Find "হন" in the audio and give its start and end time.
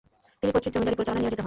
1.37-1.39